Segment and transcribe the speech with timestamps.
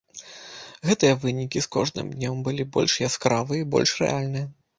[0.87, 4.51] Гэтыя вынікі з кожным днём былі больш яскравыя і больш рэальныя.